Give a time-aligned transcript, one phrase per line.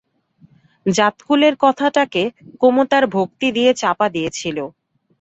[0.85, 2.23] জাতকুলের কথাটাকে
[2.61, 4.57] কুমু তার ভক্তি দিয়ে চাপা দিয়েছিল।